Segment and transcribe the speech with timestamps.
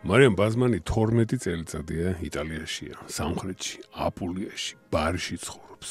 [0.00, 5.90] მარიამ ბაზმანი 12 წელიწადია იტალიაშია, სამხრეთში, აპულიაში, ბარში ცხოვრობს.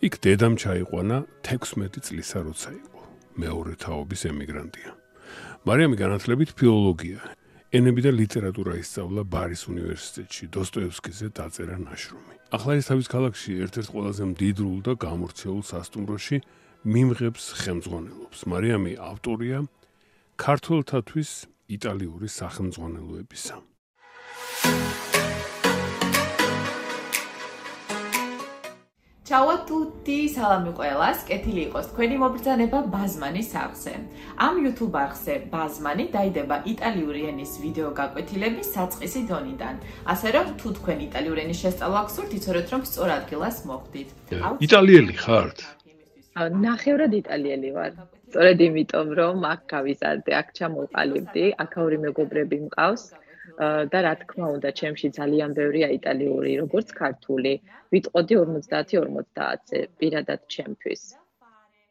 [0.00, 3.00] იქ დედამ ჩაიყვანა 16 წლისა როცა იყო.
[3.36, 4.90] მეორე თაობის ემიგრანტია.
[5.68, 7.20] მარიამი განათლებით ფილოლოგია,
[7.68, 12.34] ენები და ლიტერატურა ისწავლა ბარის უნივერსიტეტში, დოსტოევსკიზე დაწერა ნაშრომი.
[12.48, 16.36] ახლა ის თავის ქალაქში ერთ-ერთ ყველაზე მდიდრულ და გამორჩეულ სასტუმროში
[16.88, 18.38] მიმღებს ხელმძღვანელობს.
[18.48, 19.58] მარიამი ავტორია
[20.40, 21.30] ქართულთათვის
[21.68, 23.56] იტალიური სახელმძღვანელოებისა.
[29.24, 31.24] Ciao a tutti, salami ყველას.
[31.28, 33.92] კეთილი იყოს თქვენი მობრძანება ბაზმანის არხზე.
[34.46, 39.74] ამ YouTube არხზე ბაზმანი დაიდება იტალიური ენის ვიდეო გაკვეთილების საწყისი დონიდან.
[40.12, 44.08] ასე რომ თუ თქვენ იტალიური ენის შესწავლა გსურთ, იცოდეთ რომ სწორ ადგილას მოხვდით.
[44.66, 45.58] იტალიელი ხართ?
[46.36, 47.92] ნახევრად იტალიელი ვარ.
[48.34, 53.02] სწორედ იმიტომ რომ აქ გავიზარდე, აქ ჩამოყალიბდი, აქაური მეგობრები მყავს
[53.94, 57.52] და რა თქმა უნდა, ჩემში ძალიან ბევრია იტალიური, როგორც ქართული.
[57.94, 61.02] ვიტყოდი 50-50-ზე პირადად ჩემთვის.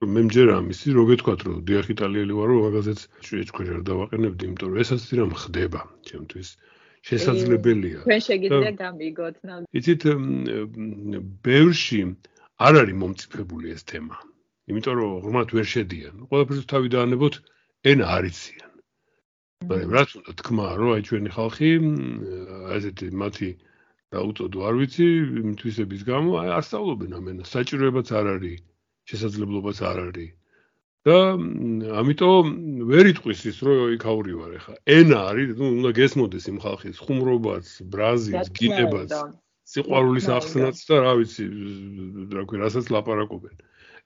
[0.03, 4.79] მე მჯერა ამისი, რო გეთქვათ, რომ დიახ იტალიელი ვარო, მაგაზეც შეჭქვეშ არ დავაყენებდი, იმიტომ რომ
[4.83, 6.49] ესაც თირამ ხდება ჩემთვის.
[7.07, 7.99] შესაძლებელია.
[8.03, 9.61] თქვენ შეგიძლია გამიგოთ ნამ.
[9.79, 10.01] იცით,
[11.47, 11.99] ბევრში
[12.67, 14.15] არ არის მომწიფებული ეს თემა.
[14.69, 16.15] იმიტომ რომ ღრმად ვერ შედიან.
[16.29, 17.35] ყველაფერს თავი დაანებოთ
[17.91, 18.71] ენა არიციან.
[19.67, 21.69] მაგრამ რაც უნდა თქმა, რომ აი ჩვენი ხალხი
[22.75, 23.49] ასეთი მათი
[24.13, 25.07] დაუწოდო არ ვიცი,
[25.59, 27.47] თვისების გამო აი არ სწავლობენ ამენას.
[27.55, 28.59] საჭიროებაც არ არის,
[29.09, 30.31] შესაძლებლობაც არ არის.
[31.03, 31.15] და
[31.99, 32.45] ამიტომ
[32.87, 34.75] ვერ იტყვის ის, რომ იქაური ვარ ახლა.
[34.87, 39.11] ენა არის, ნუ უნდა გესმოდეს იმ ხალხის ხუმრობაც, ბრაზილს, გინებაც.
[39.67, 41.43] სიყვარულის ახსნაც და რა ვიცი,
[42.35, 43.55] რა ქვია, რასაც ლაპარაკობენ.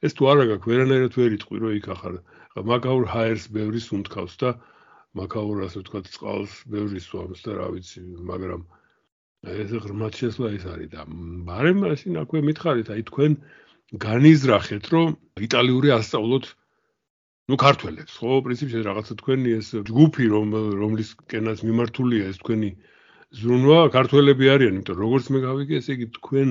[0.06, 2.16] ეს თუ არა გაქვს ვერანაირად ვერ იტყვი რომ იქ ახარ.
[2.58, 4.50] მაგაურ ჰაერს ბევრი სუნთქავს და
[5.18, 8.62] მაგაურ ასე ვთქვათ წყალს ბევრი სვამს და რა ვიცი მაგრამ
[9.53, 11.06] ეს ღრმად შესლა ის არის და
[11.50, 13.38] მაგრამ მაშინ აქვე მითხარით აი თქვენ
[14.06, 15.16] განიზრახეთ რომ
[15.47, 16.46] იტალიური ასწავლოთ
[17.47, 18.41] ну ქართველებს ხო?
[18.47, 20.47] პრინციპში რაღაცა თქვენი ეს ჯგუფი რომ
[20.81, 22.72] რომლის კენას მიმართულია ეს თქვენი
[23.41, 26.50] ზრუნვა ქართველები არიან იმიტომ როგორც მე გავიგე ესე იგი თქვენ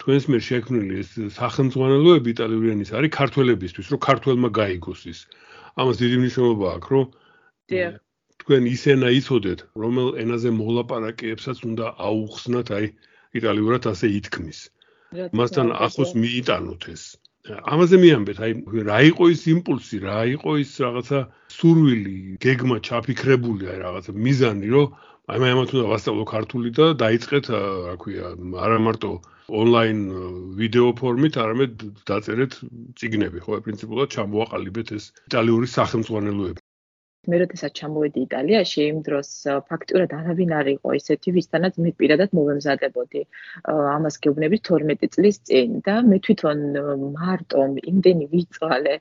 [0.00, 5.18] თქვენს მიერ შექმნილი ეს სახელმძღვანელოები იტალიური ენის არის ქართველებისთვის, რომ ქართველმა გაიგოს ის.
[5.76, 7.06] ამას დიდი მნიშვნელობა აქვს, რომ
[8.40, 12.86] თქვენ ისენა იცოდეთ, რომელ ენაზე მოლაპარაკეებსაც უნდა აუხსნათ, აი
[13.38, 14.58] იტალიურად ასე ითქმის.
[15.36, 17.04] მასთან ახლოს მიიტანოთ ეს.
[17.72, 18.52] ამაზე მიამბეთ, აი
[18.88, 21.20] რა იყო ის იმპულსი, რა იყო ის რაღაცა
[21.56, 24.86] სურვილი, გეგმა ჩაფიქრებული, აი რაღაცა მიზანი, რომ
[25.30, 27.48] აი მე ამათ უნდა ვასწავლო ქართული და დაიწყეთ,
[27.86, 28.30] რა ქვია,
[28.66, 29.10] არა მარტო
[29.60, 30.00] ონლაინ
[30.58, 32.56] ვიდეო ფორმით, არამედ დაწერეთ
[32.98, 36.64] ციგნები, ხო, პრინციპულად ჩამოაყალიბეთ ეს იტალიური სახელმძღვანელოები.
[37.28, 39.28] მე როდესაც ჩამოვედი იტალიაში, იმ დროს
[39.68, 43.22] ფაქტურად არავინ არ იყო ისეთი, ვისთანაც მე პირადად მოვემზადებოდი.
[43.68, 46.58] ამას გეუბნები 12 წლის წინ და მე თვითონ
[47.12, 48.94] მარტო იმდენი ვიწვალე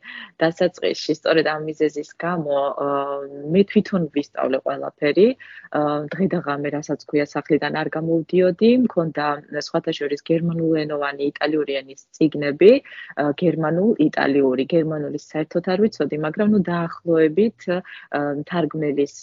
[0.43, 2.57] დასაწყისში, სწორედ ამ მიზეზის გამო,
[3.55, 5.27] მე თვითონ ვისწავლე ყველაფერი.
[6.11, 9.25] დღე და ღამე რასაც ქვია სახლიდან არ გამოვდიოდი, მქონდა
[9.63, 12.71] სხვათა შორის გერმანულენოვანი იტალიური ენის ციგნები,
[13.15, 17.59] გერმანულ, იტალიური, გერმანულის საერთოდ არ ვიცოდი, მაგრამ ნუ დაახლოებით
[18.49, 19.15] თარგმნელის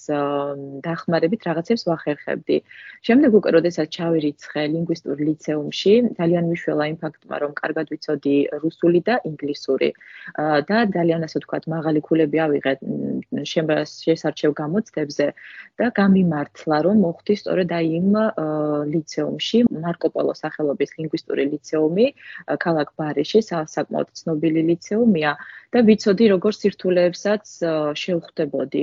[0.86, 2.56] დახმარებით რაღაცებს ვახერხებდი.
[3.06, 9.14] შემდეგ უკვე როდესაც ჩავირიცხე ლინგვისტურ ლიცეუმში, ძალიან მიშველა იმ ფაქტმა, რომ კარგად ვიცოდი რუსული და
[9.30, 9.90] ინგლისური.
[10.68, 12.72] და ძალიან ასე ვთქვათ, მაღალი ქულები ავიღე
[13.46, 15.26] შესარჩევ გამოცდებზე
[15.78, 18.10] და გამიმართლა, რომ მოხდი სწორედ აი იმ
[18.92, 22.06] ლიცეუმში, მარკო პოლო სახელობის ლინგვისტური ლიცეუმი,
[22.64, 25.32] ქალაქ ბარეში, საკმაოდ ცნობილი ლიცეუმია.
[25.74, 27.50] და ვიცოდი როგორ სირთულეებსაც
[28.02, 28.75] შევხვდებოდი.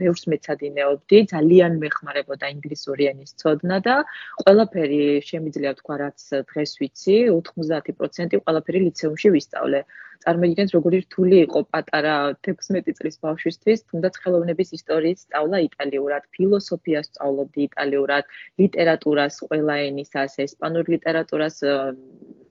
[0.00, 3.96] ბევრს მეცადინეობდი, ძალიან მეხმარებოდა ინგლისური ენის ცოდნა და
[4.42, 5.00] ყველაფერი
[5.30, 9.82] შემიძლია თქვა, რაც დღეს ვიცი, 90% ყველაფერი ლიცეუმში ვისწავლე.
[10.20, 12.14] წარმოგიდგენთ, როგორი რთული იყო პატარა
[12.46, 18.28] 16 წლის ბავშვისთვის, თუნდაც ხელოვნების ისტორიის სწავლა იტალიურად, ფილოსოფიას სწავლობდი იტალიურად,
[18.62, 21.56] ლიტერატურას, ყველა ენის ასე, ესპანურ ლიტერატურას,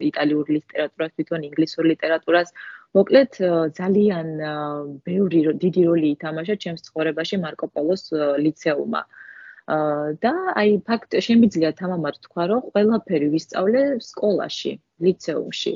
[0.09, 2.49] იტალიურ ლიტერატურას, თვითონ ინგლისურ ლიტერატურას.
[2.97, 3.37] მოკლედ
[3.77, 4.27] ძალიან
[5.05, 8.03] ბევრი დიდი როლი ითამაშა ჩემს ცხოვრებაში მარკო პოლოს
[8.43, 9.01] ლიცეუმმა.
[10.23, 14.71] და აი ფაქტ შემიძლია თამამად თქვა, რომ ყველაფერი ვისწავლე სკოლაში,
[15.05, 15.73] ლიცეუმში.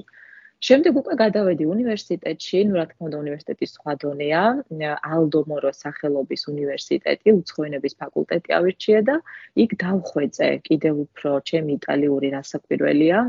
[0.63, 4.44] შემდეგ უკვე გადავედი უნივერსიტეტში, ну, რა თქმა უნდა, უნივერსიტეტის სხვა დონეა,
[5.13, 9.15] ალდო მოროს სახელობის უნივერსიტეტი, უცხოენების ფაკულტეტი ავირჩიე და
[9.63, 13.19] იქ დავხვეწე კიდევ უფრო ჩემი იტალიური რასაკვირველია.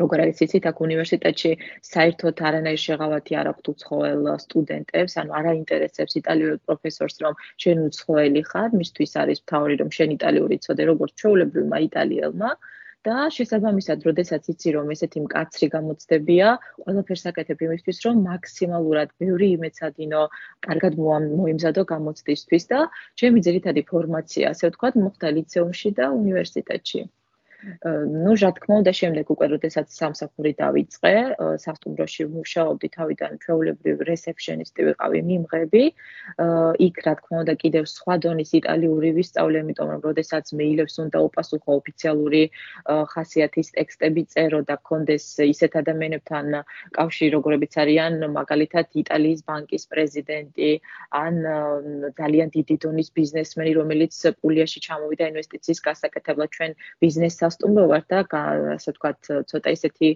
[0.00, 1.50] როგორ არის იცით, აქ უნივერსიტეტში
[1.92, 7.34] საერთოდ არანაირ შეღავათი არ აქვს უცხოელ სტუდენტებს, ანუ არ აინტერესებს იტალიურ პროფესორს, რომ
[7.64, 12.50] შენ უცხოელი ხარ, მისთვის არის მთავარი, რომ შენ იტალიური იცოდე, როგორც ჩვეულებრივმა იტალიელმა.
[13.06, 16.50] და შესაბამისად, როდესაც იცი რომ ესეთი მკაცრი გამოცდებია,
[16.86, 20.22] ყველაფერს აკეთებ იმისთვის, რომ მაქსიმალურად ბევრი იმეცადინო,
[20.66, 22.80] კარგად მოიმზადო გამოცდისთვის და
[23.18, 27.02] ჩემი ძირითადი ფორმაცია, ასე ვთქვათ, მოხდა ლიცეუმში და უნივერსიტეტში.
[27.62, 31.12] Ну, რა თქმა უნდა, შემდეგ უკვე როდესაც სამსახური დავიწყე,
[31.62, 35.82] სასტუმროში ვმუშაობდი თავიდან ჩვეულებრივ რესეფშენისტი ვიყავი, მიმღები.
[36.86, 41.70] იქ რა თქმა უნდა, კიდევ სხვა დონის იტალიური ვისწავლე, იმიტომ რომ როდესაც მეილებს უნდა უპასუხო
[41.80, 42.42] ოფიციალური
[43.12, 46.46] ხასიათის ტექსტები წერო და კონდეს ისეთ ადამიანებთან
[46.98, 50.70] კავშირი, როგორებიც არიან მაგალითად იტალიის ბანკის პრეზიდენტი,
[51.14, 51.34] ან
[52.18, 54.12] ძალიან დიდი დონის ბიზნესმენი, რომელიც
[54.42, 56.72] პულიაში ჩამოვიდა ინვესტიციის გასაკეთებლად ჩვენ
[57.02, 58.24] ბიზნესს სასტუმრო ვარ და
[58.76, 59.20] ასე ვთქვათ
[59.52, 60.08] ცოტა ისეთი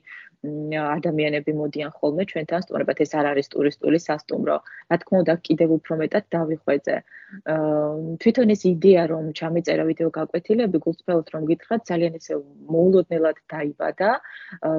[0.45, 4.57] ადამიანები მოდიან ხოლმე ჩვენთან სტუმრებად ეს არ არის ტურისტული სასტუმრო.
[4.91, 6.97] რა თქმა უნდა, კიდევ უფრო მეტად დავიხვეწე.
[8.23, 12.35] თვითონ ეს იდეა რომ ჩამეწერა ვიდეო გაკვეთილები გულწრფელად რომ გითხრათ, ძალიან ისე
[12.75, 14.11] მოულოდნელად დაიბადა.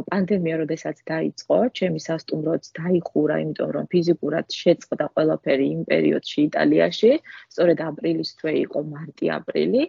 [0.09, 7.11] პანდემია როდესაც დაიწყო, ჩემი სასტუმროც დაიხურა, იმიტომ რომ ფიზიკურად შეწყდა ყველაფერი იმ პერიოდში იტალიაში,
[7.51, 9.83] სწორედ აპრილის თვე იყო მარტი-აპრილი.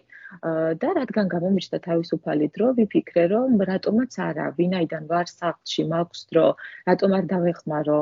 [0.81, 6.45] და რადგან გამომიჩნდა თავისუფალი დრო, ვიფიქრე რომ რატომაც არა, ვინაიდან ვარ სახლ ფაქტში მაქვს დრო,
[6.87, 7.97] რატომ არ დავეხმარო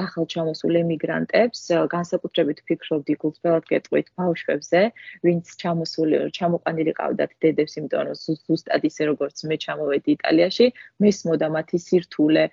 [0.00, 1.60] ახალ ჩამოსულ ემიგრანტებს,
[1.94, 4.80] განსაკუთრებით ფიქრობდი გულწრფელად გეტყვით ბავშვებზე,
[5.26, 10.66] ვინც ჩამოსული ჩამოყანილი ყავდათ დედებს, იმიტომ რომ ზუსტად ისე როგორც მე ჩამოვედი იტალიაში,
[11.04, 12.44] მესმოდა მათი სირთულე,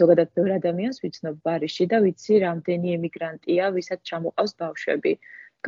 [0.00, 5.12] ზოგადად ბევრ ადამიანს ვიცნობ ბარიში და ვიცი რამდენი ემიგრანტია, ვისაც ჩამოყავს ბავშვები.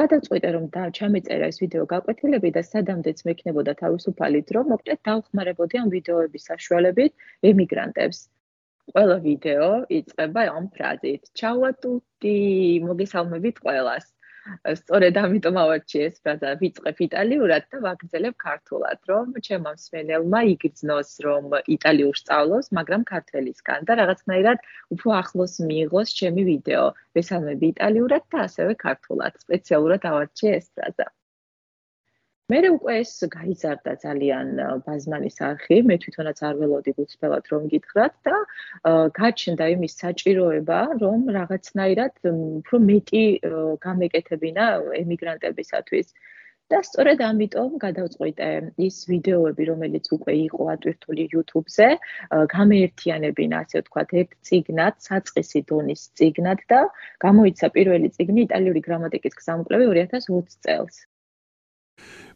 [0.01, 5.89] გადაწყვიტე რომ და ჩამეწერა ეს ვიდეო გაკვეთილები და სადამდეც მექნებოდა თავისუფალი დრო, მოკლედ დავხმარებოდი ამ
[5.95, 7.13] ვიდეოების საშუალებით
[7.51, 8.21] ემიგრანტებს.
[8.93, 12.37] ყველა ვიდეო იწყება ამ ფრაზით: "Ciao a tutti,
[12.89, 14.07] მოგესალმებით ყველას."
[14.81, 21.59] სწორედ ამიტომ ავარჩიე ეს ფრაზა ვიწყებ იტალიურად და ვაგრძელებ ქართულად, რომ ჩემო მსმენელმა იგრძნოს, რომ
[21.77, 24.65] იტალიურ სწავლობს, მაგრამ ქართლისგან და რაღაცნაირად
[24.97, 26.87] უფრო ახლოს მიიღოს ჩემი ვიდეო.
[27.19, 29.41] ვესალმები იტალიურად და ასევე ქართულად.
[29.45, 31.09] სპეციალურად ავარჩიე ეს ფრაზა.
[32.53, 34.53] მე უკვე ეს გაიზარდა ძალიან
[34.85, 38.37] ბაზმანის არხი, მე თვითონაც არ ველოდი გულწრფელად რომ გითხრათ და
[39.19, 43.25] გაჩნდა იმის საჭიროება, რომ რაღაცნაირად უფრო მეტი
[43.85, 44.69] გამეკეთებინა
[45.01, 46.09] ემიგრანტებისათვის.
[46.73, 48.49] და სწორედ ამიტომ გადავწყვიტე
[48.87, 51.89] ის ვიდეოები, რომელიც უკვე იყო ატვირთული YouTube-ზე,
[52.55, 56.81] გამეერთიანებინა, ასე ვთქვათ, ერთ ციგნად, საწყისი დონის ციგნად და
[57.29, 61.05] გამოიცა პირველი ციგნი იტალიური გრამატიკის გზამკვლევი 2020 წელს.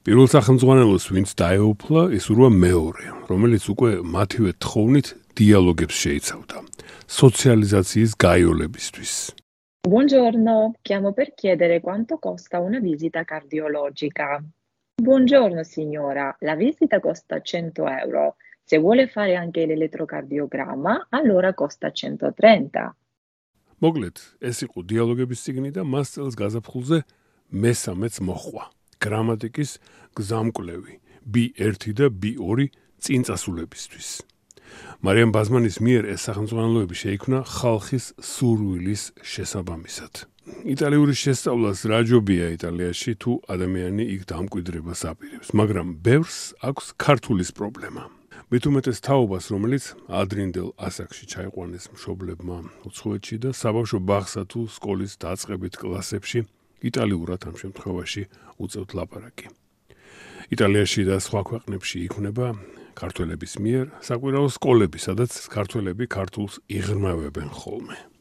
[0.02, 5.06] პირველ სახელმძღვანელოს ვინც დაეუფლა, ის ურვა მეორე, რომელიც უკვე მათივე თხოვნით
[5.38, 6.56] დიალოგებს შეიცავდა
[7.20, 9.12] სოციალიზაციის გაიოლებისთვის.
[9.84, 14.38] Buongiorno, chiamo per chiedere quanto costa una visita cardiologica.
[15.02, 18.36] Buongiorno signora, la visita costa 100 euro.
[18.62, 22.94] Se vuole fare anche l'elettrocardiogramma, allora costa 130.
[23.82, 26.98] მოკლედ, ეს იყო დიალოგების ციგნი და მას წელს გაზაფხულზე
[27.50, 28.64] მესამეც მოხვა.
[29.04, 29.70] გრამატიკის
[30.16, 30.94] გზამკვლევი
[31.26, 32.68] B1 და B2
[33.02, 34.08] წინწასულებისთვის.
[35.04, 40.12] მარიამ ბაზმანის მიერ ეს სახელმწიფოები შეიქმნა ხალხის სურვილის შესაბამისად.
[40.74, 48.02] იტალიური შესწავლას რაჯობია იტალიაში თუ ადამიანი იქ დამკვიდრებას აპირებს, მაგრამ ბევრს აქვს ქართულის პრობლემა.
[48.52, 56.40] მithumetes თაობას, რომელიც ადრინდელ ასაკში ჩაიყვანეს მშობლებმა უცხოეთში და საბავშვო ბაღსა თუ სკოლის დაწყებით კლასებში
[56.82, 58.22] იტალიურად ამ შემთხვევაში
[58.62, 59.46] უწევთ ლაპარაკი.
[60.52, 62.46] იტალიაში და სხვა ქვეყნებში იქნება
[62.98, 68.11] ქართველების მიერ საკვირაო სკოლები, სადაც ქართველები ქართულს იღრმავებენ ხოლმე.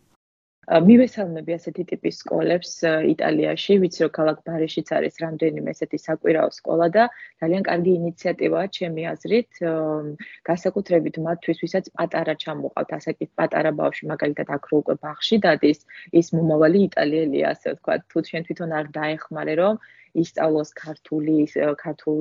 [0.69, 7.07] მივესალმები ასეთი ტიპის სკოლებს იტალიაში, ვიცი რომ ქალაქ ბარეშიც არის რამდენიმე ესეთი საკვირაო სკოლა და
[7.41, 9.49] ძალიან კარგი ინიციატივაა ჩემი აზრით,
[10.49, 15.79] განსაკუთრებით მათთვის, ვისაც პატარა ჩამოყავთ, ასაკით პატარა ბავშვი, მაგალითად აქ რო უკვე ბაღში დადის,
[16.13, 19.81] ის მომავალი იტალიელია, ასე ვთქვათ, თუ შენ თვითონ არ დაეხმარე რომ
[20.23, 21.35] ისწავლოს ქართული,
[21.83, 22.19] ქართულ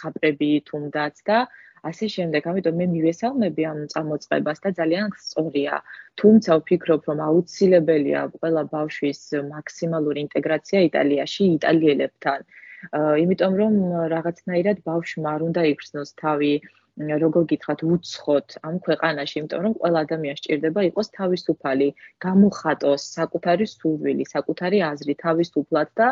[0.00, 1.38] ხატრები თუნდაც და
[1.82, 5.78] ასე შემდეგ, ამიტომ მე მივესალმები ამ წამოწყებას და ძალიან სწორია.
[6.20, 9.20] თუმცა ვფიქრობ, რომ აუცილებელია ყველა ბავშვის
[9.54, 12.38] მაქსიმალური ინტეგრაცია იტალიაში იტალიელებთან.
[13.24, 13.74] იმიტომ რომ
[14.12, 16.52] რაღაცნაირად ბავშვმა არ უნდა იგრძნოს თავი
[17.00, 21.88] როგორ გითხრათ, უცხოთ ამ ქვეყანაში, იმიტომ რომ ყველა ადამიანს ჭირდება იყოს თავისუფალი,
[22.24, 26.08] გამოხატოს საკუთარი სურვილი, საკუთარი აზრი თავისუფლად და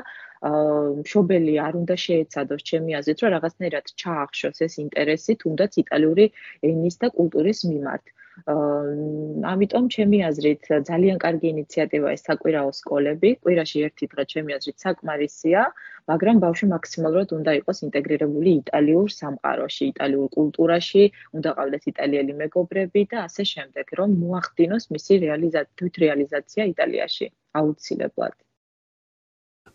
[1.01, 6.27] მშობელი არ უნდა შეეცადოს ჩემი აზრით, რომ რაღაცნაირად ჩაახშოს ეს ინტერესი თუნდაც იტალიური
[6.71, 8.05] ენის და კულტურის მიმართ.
[8.49, 13.31] ამიტომ ჩემი აზრით ძალიან კარგი ინიციატივაა ეს საკვირაო სკოლები.
[13.45, 15.63] კვირაში ერთი დღე ჩემი აზრით საკმარისია,
[16.11, 21.05] მაგრამ ბავშვი მაქსიმალურად უნდა იყოს ინტეგრირებული იტალიურ სამყაროში, იტალიურ კულტურაში,
[21.37, 27.27] უნდა ყავდეს იტალიელი მეგობრები და ასე შემდეგ, რომ მოახდინოს მისი რეალიზაცია, თვითრეალიზაცია იტალიაში
[27.61, 28.35] აუცილებლად.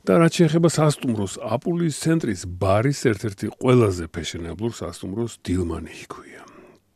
[0.06, 6.42] და რაც შეეხება სასტუმროს, აპულის ცენტრის ბარის ერთ-ერთი ყველაზე ფეშენებლურ სასტუმროს დილმანი ჰქვია.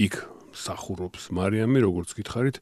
[0.06, 0.16] იქ
[0.54, 2.58] სახურობს მარიამი, როგორც გითხარით,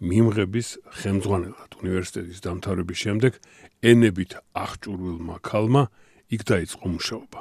[0.00, 0.68] მიმღების
[1.00, 3.32] ხელმძღვანელად უნივერსიტეტის დამთავრების შემდეგ
[3.84, 5.82] ენებით აღჭურვილმა ქალმა
[6.32, 7.40] იქ დაიწყო მუშაობა.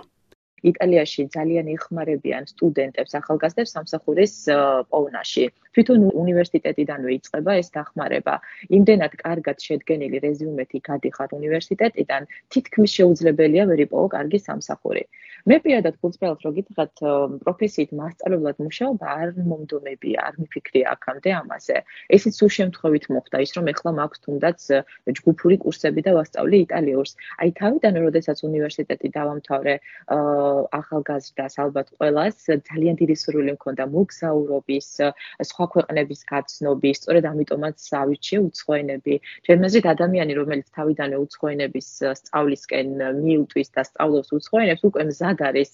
[0.60, 4.34] იტალიაში ძალიან იხმარებიან სტუდენტებს ახალგაზრდებს სამსახურის
[4.92, 5.46] პოვნაში.
[5.76, 8.36] თვითონ უნივერსიტეტიდანვე იწყება ეს დახმარება.
[8.78, 12.22] იმდენად კარგად შედგენილი რეზიუმეთი გადიხარ უნივერსიტეტიდან,
[12.54, 15.04] თითქმის შეუძლებელია ვერ იპოვო კარგი სამსახური.
[15.48, 16.94] მე პირადად გულწრფელად რო გითხრათ,
[17.44, 21.78] პროფესიით მასწავლებლად მუშაობა არ მომდომებია, არ მიფიქრია აქამდე ამაზე.
[22.16, 24.60] ესეც სულ შემთხვევით მოხდა ის, რომ ეხლა მაქვს თუნდაც
[25.18, 27.12] ჯგუფური კურსები და ვასწავლი იტალიურს.
[27.40, 29.74] აი თავიდან როდესაც უნივერსიტეტი დავამთავრე,
[30.80, 32.38] ახალგაზრდას ალბათ ყოველას
[32.70, 34.88] ძალიან დიდი სურვილი მქონდა მოგზაურობის,
[35.50, 39.14] სხვა ქვეყნების გაცნობის, სწორედ ამიტომაც ავირჩიე უცხოენები.
[39.46, 41.88] ჩემნაზრით ადამიანი, რომელიც თავიდანვე უცხოენების
[42.22, 42.88] სწავლისკენ
[43.24, 45.72] მიუტვის და სწავლობს უცხოენებს, უკვე მზად არის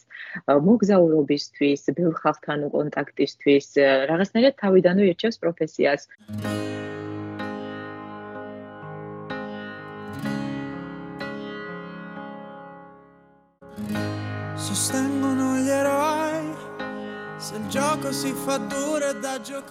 [0.49, 3.67] მოგზაურობისთვის, ბევრ ხალხთან კონტაქტისთვის,
[4.09, 6.01] რაღაცნაირად თავიდანვე ერჩევს პროფესიას.
[6.05, 6.54] sostengono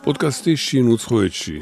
[0.05, 1.57] პოდკასტი შინ უცხოეთში.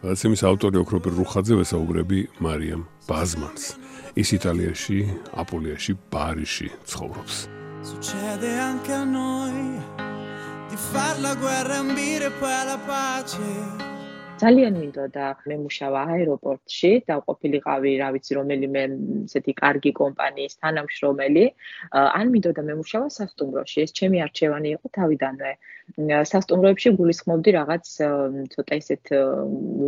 [0.00, 3.64] გადაცემის ავტორი ოქროპირ რუხაძე ვესაუბრები მარიამ ბაზმანს.
[4.16, 4.98] ის იტალიაში
[5.42, 7.34] აპოლიაში პარიში ცხოვრობს.
[7.90, 9.60] Succede anche a noi
[10.70, 13.90] di far la guerra e ambire poi alla pace.
[14.40, 18.82] ძალიან მინდოდა მემუშავა აეროპორტში და ყოფილიყავი რა ვიცი რომელიმე
[19.28, 21.44] ესეთი კარგი კომპანიის თანამშრომელი.
[21.92, 23.78] ან მინდოდა მემუშავა სასტუმროში.
[23.84, 25.52] ეს ჩემი არჩევანი იყო თავიდანვე
[25.98, 27.84] სასტუმროებში გულისხმობდი რაღაც
[28.54, 29.04] ცოტა ისეთ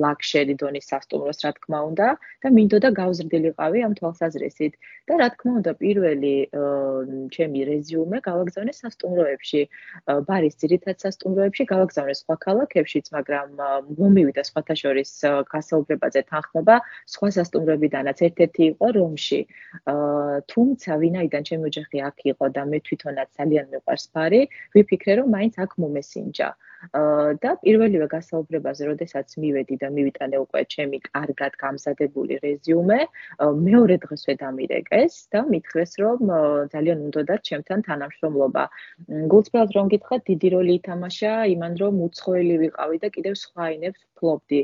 [0.04, 2.08] ლაქშერი დონის სასტუმროს რა თქმა უნდა
[2.44, 4.74] და მინდოდა გავზრდილიყავი ამ თვალსაზრისით.
[5.08, 6.34] და რა თქმა უნდა პირველი
[7.34, 9.60] ჩემი რეზიუმე გავაგზავნე სასტუმროებში.
[10.28, 13.48] ბარის ძირითად სასტუმროებში გავაგზავნე სხვა ქალაქებშიც მაგრამ
[13.98, 15.10] მომივიდა და სხვათა შორის
[15.54, 16.76] გასაუბრებაზე თანხმობა
[17.14, 19.40] სხვა სასტუმროებიდანაც ერთ-ერთი იყო რომში.
[20.52, 24.40] თუმცა ვინაიდან ჩემი ოჯახი აქ იყო და მე თვითონაც ძალიან მეყვარს ფარი,
[24.74, 26.50] ვიფიქრე რომ მაინც აქ მომესინჯა.
[27.38, 32.98] და პირველივე გასაუბრებაზე, როდესაც მივედი და მივიტანე უკვე ჩემი კარგად გამზადებული რეზიუმე,
[33.38, 36.18] მეორე დღესვე დამირეკეს და მითხრეს, რომ
[36.74, 38.64] ძალიან უნდოდა ჩემთან თანამშრომლობა.
[39.30, 44.60] გულწრფელად რომ გითხრათ, დიდი როლი ითამაშა იმან, რომ უცხოელი ვიყავი და კიდევ სხვა ენებს ფლობდი.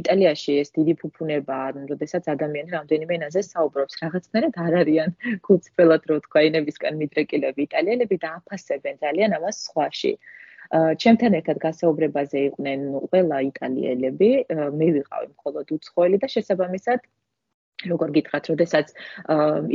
[0.00, 1.58] იტალიაში ეს დიდი ფუფუნება,
[1.90, 5.10] როდესაც ადამიანი რამდენიმე ენაზე საუბრობს, რაღაცნაირად არ არიან
[5.46, 10.14] გულწრფელად რო თქვა ენებისკენ მიდრეკილები იტალიელები და აფასებენ ძალიან ამას სხვაში.
[11.02, 14.28] ჩემთან ერთად გასაუბრებაზე იყვნენ ყველა იტალიელები,
[14.82, 17.08] მე ვიყავი მხოლოდ უცხოელი და შესაბამისად
[17.88, 18.86] როგორ გითხრათ, როდესაც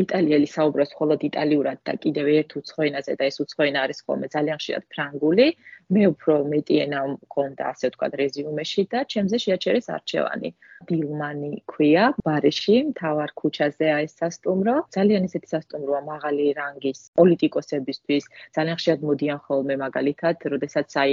[0.04, 4.84] იტალიელი საუბრობს მხოლოდ იტალიურად და კიდევ ერთ უცხოენაზე და ეს უცხოენა არის ხოლმე ძალიან ხშირად
[4.94, 5.48] ფრანგული,
[5.94, 10.50] მე უფრო მეტი ენა მქონდა, ასე ვთქვათ, რეზიუმეში და ჩემზე შეაჩერეს არჩევანი.
[10.86, 14.76] დილმანი ქვია, ბარეში, მთავარ ქუჩაზეა ეს სასტუმრო.
[14.96, 18.24] ძალიან ისეთი სასტუმროა მაღალი რანგის პოლიტიკოსებისთვის.
[18.56, 21.12] ძალიან ხშირად მოდიან ხოლმე მაგალითად, როდესაც აი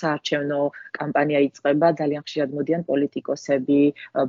[0.00, 0.60] საარჩევნო
[0.98, 3.80] კამპანია იწყება, ძალიან ხშირად მოდიან პოლიტიკოსები,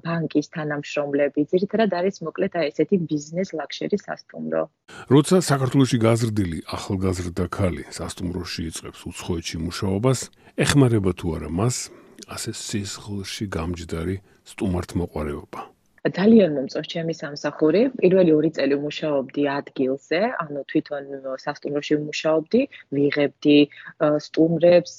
[0.05, 1.41] ბანკის თანამშრომლები.
[1.51, 4.61] ძირითადად არის მოკლედ აი ესეთი ბიზნეს ლაქშერი სასტუმრო.
[5.13, 10.19] როცა საქართველოსი გაზრდილი ახალგაზრდა ქალი სასტუმროში იწყებს უცხოეთში მუშაობას,
[10.63, 11.75] ეხმარება თუ არა მას
[12.27, 14.15] ასე სისხლში გამჯდარი
[14.51, 15.76] სტუმართმოყვარეობა.
[16.13, 17.81] ძალიან მომწონს ჩემი სამსახური.
[17.99, 21.03] პირველი ორი წელი ვმუშაობდი ადგილზე, ანუ თვითონ
[21.43, 22.61] სასტუმროში ვმუშაობდი,
[22.95, 23.57] ვიღებდი
[24.25, 24.93] სტუმრებს,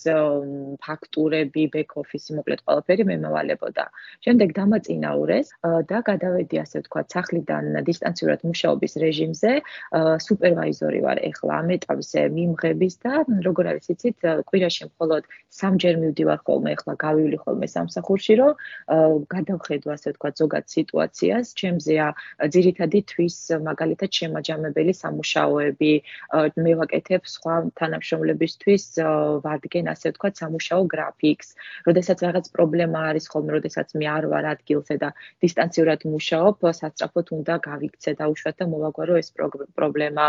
[0.84, 3.84] ფაქტურები, ბექ ოფისი, მოკლედ ყველაფერი მე მევალებოდა.
[4.26, 5.48] შემდეგ დამაწინაურეს
[5.90, 9.52] და გადავედი ასე ვთქვათ სახლიდან დისტანციურად მუშაობის რეჟიმზე.
[10.26, 13.12] სუპერვაიზორი ვარ ეხლა ამ ეტაპზე მიმღების და
[13.46, 14.16] როგორ არის იცით,
[14.48, 15.22] კვირაში მხოლოდ
[15.58, 18.52] სამჯერ მივდივარ ხოლმე, ეხლა გავივლი ხოლმე სამსახურში, რომ
[19.34, 22.06] გადავხედო ასე ვთქვათ ზოგად სიტუაციას სიტუაციას, ჩემზეა
[22.50, 25.92] ძირითადი თვის მაგალითად შემაჯამებელი სამუშაოები,
[26.58, 28.84] მე ვაკეთებ სხვა თანამშრომლებისთვის
[29.46, 31.48] ვარდგენ ასე ვთქვათ სამუშაო გრაფიკს.
[31.86, 35.08] როდესაც რაღაც პრობლემა არის ხოლმე, როდესაც მე არ ვარ ადგილზე და
[35.42, 39.28] დისტანციურად მუშაობ, სასწრაფოდ უნდა გავიქცე და უშუალოდ და მოვაგვარო ეს
[39.78, 40.26] პრობლემა.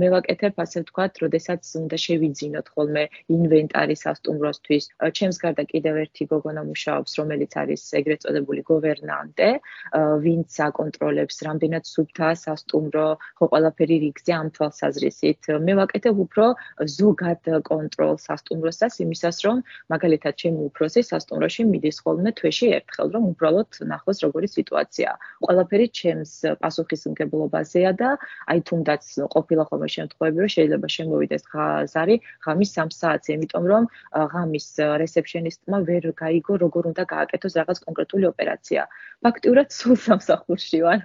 [0.00, 3.04] მე ვაკეთებ ასე ვთქვათ, როდესაც უნდა შევიძინოთ ხოლმე
[3.36, 4.84] ინვენტარი სასტუმროსთვის.
[5.12, 9.50] ჩემს გარდა კიდევ ერთი გოგონა მუშაობს, რომელიც არის ეგრეთ წოდებული გოვერნანტე,
[9.94, 13.06] ვინც აკონტროლებს რამდენად სუფთაა სასტუმრო,
[13.38, 15.42] ხო ყველაფერი რიგზე ამ თვალსაზრისით.
[15.66, 16.44] მე ვაკეთებ უფრო
[16.96, 19.56] ზოგად კონტროლს სასტუმროსას იმისას, რომ
[19.92, 25.10] მაგალითად ჩემი უფროსი სასტუმროში მიდის ხოლმე თვეში ერთხელ, რომ უბრალოდ ნახოს როგორი სიტუაცია.
[25.46, 26.32] ყველაფერი ჩემს
[26.62, 28.10] პასუხისმგებლობაზეა და
[28.50, 29.02] აი თუნდაც
[29.34, 31.44] ყოფილა ხოლმე შემთხვევები, რომ შეიძლება შემოვიდეს
[31.92, 33.82] ზარი ღამის 3 საათზე, იმიტომ რომ
[34.34, 34.66] ღამის
[35.02, 38.82] რეცეპშენისტმა ვერ გაიგო როგორ უნდა გააკეთოს რაღაც კონკრეტული ოპერაცია.
[39.24, 41.00] ფაქტიურად სულ სამსახურში ვარ.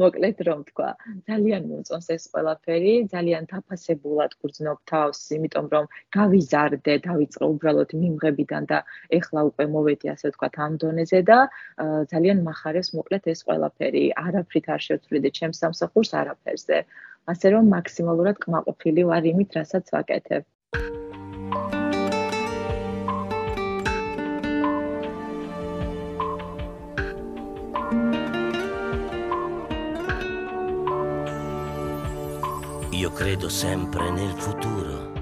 [0.00, 0.88] მოკლედ რომ თქვა,
[1.28, 5.84] ძალიან მომწონს ეს ყველაფერი, ძალიან დაფასებულად გრძნობ თავს, იმიტომ რომ
[6.16, 8.78] გავიზარდე, დავიწყე უბრალოდ მიმღებიდან და
[9.18, 11.38] ეხლა უკვე მოვედი ასე ვთქვა ამ დონეზე და
[12.12, 14.04] ძალიან מחარებს მოკლედ ეს ყველაფერი.
[14.26, 16.78] არაფრით არ შევცვლიდე ჩემს სამსახურს არაფერზე.
[17.32, 20.44] ასე რომ მაქსიმალურად კმაყოფილი ვარ იმით, რასაც ვაკეთებ.
[33.06, 35.12] Io credo sempre nel futuro,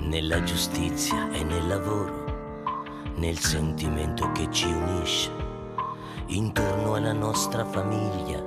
[0.00, 2.24] nella giustizia e nel lavoro,
[3.14, 5.30] nel sentimento che ci unisce
[6.26, 8.44] intorno alla nostra famiglia.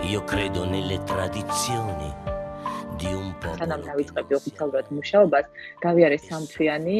[0.00, 2.12] Io credo nelle tradizioni
[3.00, 5.46] სანამ დავიწყებდი ოფიციალურად მუშაობას,
[5.84, 6.98] გავიარე სამთვიანი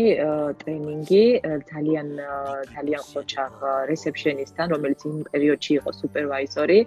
[0.60, 1.24] ტრენინგი
[1.70, 2.08] ძალიან
[2.74, 3.52] ძალიან ხოჩაღ
[3.90, 6.78] რეცეპშენისტთან, რომელიც იმ პერიოდში იყო სუპერვაიზორი,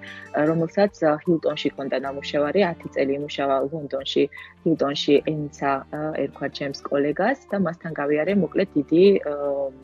[0.49, 0.93] რომელსაც
[1.25, 4.23] ჰილტონში ჰქონდა ნამუშევარი, 10 წელი იმუშავა ლონდონში,
[4.65, 5.71] ჰილტონში ენცა
[6.23, 9.05] ერქვა ჩემს კოლეგას და მასთან გავიარე მოკლედ დიდი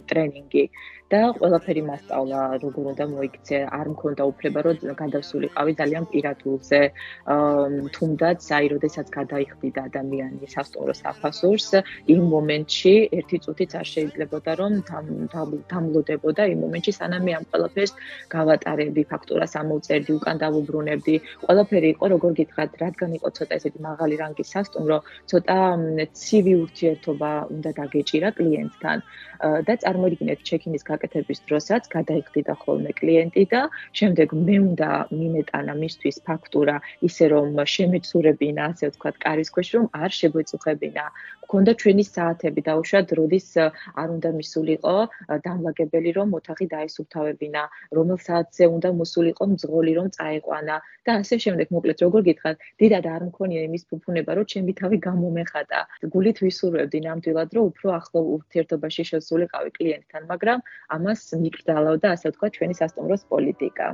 [0.09, 0.63] ტრენინგი.
[1.09, 6.81] და ყველაფერი მასწავლა როგორ უნდა მოიქცე არ მქონდა უფლება რომ გადავსულიყავი ძალიან პირადულზე
[7.95, 11.67] თუნდაც აი როდესაც გადაიხდი და ადამიანი სასტუმრო საფასურს
[12.13, 14.73] იმ მომენტში ერთი წუთიც არ შეიძლებოდა რომ
[15.73, 17.93] დამლოდებოდა იმ მომენტში სანამ მე ამ ყველაფერს
[18.35, 21.15] გავატარებდი ფაქტურას ამოვწერდი უკან დავუბრუნებდი.
[21.45, 24.97] ყველაფერი იყო როგორ გითხრათ რადგან იყო ცოტა ესეთი მაღალი რანგის სასტუმრო
[25.33, 25.57] ცოტა
[26.21, 28.97] ცივი ურთიერთობა უნდა დაგეჭირა კლიენტთან.
[29.39, 33.61] და წარმოიდგინეთ ჩეკინის გაკეთების დროსაც გადაიხდიდა ხოლმე კლიენტი და
[33.99, 36.75] შემდეგ მე უნდა მიმეტანა მისთვის ფაქტურა
[37.07, 41.05] ისე რომ შემეცურებინა ასე ვთქვათ კარის ქვეშ რომ არ შეგვეწუხებინა
[41.49, 43.47] გქონდა ჩვენი საათები და უშუალოდ როდის
[44.01, 44.91] არ უნდა მისულიყო
[45.45, 47.63] დამლაგებელი რომ ოთახი დაესუფთავებინა
[47.97, 50.75] რომელ საათზე უნდა მოსულიყო მძღოლი რომ წაეყვანა.
[51.09, 55.79] და ასე შემდეგ მოკლედ როგორ გითხარ დიდად არ მქონია იმის ფუფუნება რომ ჩემი თავი გამომეხატა.
[56.13, 60.59] გულით ვისურვებდი ნამდვილად რომ უფრო ახლო ურთიერთობაში შესულიყავი კლიენტთან მაგრამ
[60.99, 63.89] ამას მიკრძალავდა ასე ვთქვათ ჩვენი სასტუმროს პოლიტიკა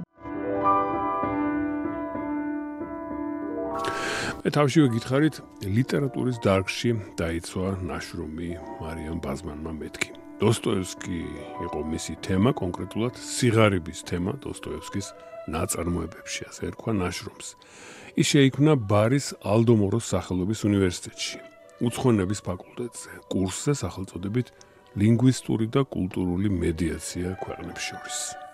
[4.54, 10.12] თავშივე გითხარით ლიტერატურის დარგში დაიცვა ნაშრომი მარიამ ბაზმანმა მეთქი.
[10.38, 11.22] დოსტოევსკი
[11.66, 15.08] იყო მისი თემა კონკრეტულად სიღარიბის თემა დოსტოევსკის
[15.50, 17.48] ნაწარმოებებში ასე ერქვა ნაშრომს.
[18.22, 21.38] ის შეიქმნა ბარის ალდომოროს სახელობის უნივერსიტეტში
[21.82, 24.48] უცხოენების ფაკულტეტზე კურსზე სახელწოდებით
[24.94, 28.45] ლინგვისტური და კულტურული მედიაცია ქვეყნებს შორის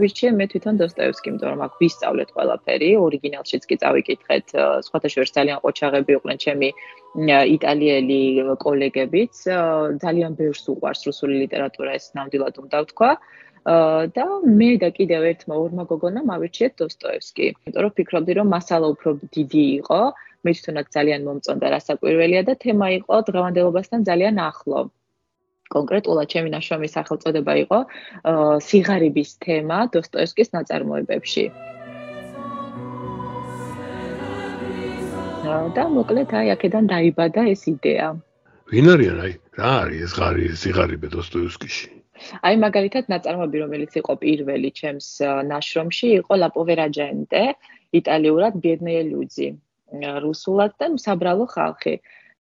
[0.00, 4.46] ვიჩი მე თვითონ დოსტოევსკი, იმიტომ რომ აქ ვისწავლეთ ყველაფერი, ორიგინალშიც კი წავიკითხეთ,
[4.88, 6.68] სხვათა შორის ძალიან ყოჩაღები იყვნენ ჩემი
[7.56, 8.20] იტალიელი
[8.64, 9.34] კოლეგებიც,
[10.04, 13.10] ძალიან ბევრს უყვარს რუსული ლიტერატურა, ეს ნამდვილად უნდა ვთქვა.
[13.62, 19.10] და მე და კიდევ ერთმა ორმა გოგონამ ავირჩიეთ დოსტოევსკი, იმიტომ რომ ფიქრობდი რომ მასალა უფრო
[19.36, 20.00] დიდი იყო,
[20.42, 24.80] მე თვითონაც ძალიან მომწონდა რასაკვირველია და თემა იყო დღევანდელობასთან ძალიან ახლო.
[25.74, 27.78] კონკრეტულად ჩემი ნაშრომის სახელწოდება იყო
[28.68, 31.44] სიღარიბის თემა დოსტოევსკის ნაწარმოებებში.
[35.76, 38.08] და მოკლედ აი აქედან დაიბადა ეს იდეა.
[38.72, 41.88] ვინ არიან აი რა არის ეს ღარი სიღარიბე დოსტოევსკიში?
[42.46, 45.08] აი მაგალითად ნაწარმოები რომელიც იყო პირველი ჩემს
[45.50, 47.42] ნაშრომში იყო ლაპოვერაჯენტე
[48.00, 49.48] იტალიურად ბედნიე ლუძი
[50.24, 51.94] რუსულად და საბრალო ხალხი